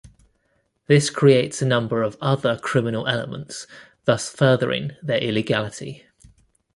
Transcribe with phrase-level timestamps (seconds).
[0.87, 3.67] This creates a number of other criminal elements,
[4.05, 6.07] thus furthering their illegality.